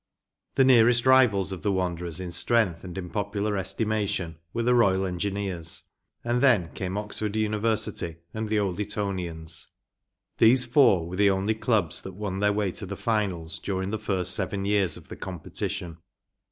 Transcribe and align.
The 0.55 0.63
nearest 0.63 1.05
rivals 1.05 1.51
of 1.51 1.61
the 1.61 1.71
Wanderers 1.71 2.19
in 2.19 2.31
strength 2.31 2.83
and 2.83 2.97
in 2.97 3.11
popular 3.11 3.55
estimation 3.55 4.39
were 4.51 4.63
the 4.63 4.73
Royal 4.73 5.05
Engineers; 5.05 5.83
and 6.23 6.41
then 6.41 6.71
came 6.73 6.97
Oxford 6.97 7.35
University 7.35 8.15
and 8.33 8.49
the 8.49 8.57
Old 8.57 8.79
Etonians. 8.79 9.67
These 10.39 10.65
four 10.65 11.07
were 11.07 11.17
the 11.17 11.29
only 11.29 11.53
clubs 11.53 12.01
that 12.01 12.13
won 12.13 12.39
their 12.39 12.51
way 12.51 12.71
to 12.71 12.87
the 12.87 12.97
finals 12.97 13.59
during 13.59 13.91
the 13.91 13.99
first 13.99 14.33
seven 14.33 14.65
years 14.65 14.97
of 14.97 15.07
the 15.07 15.15
competition. 15.15 15.99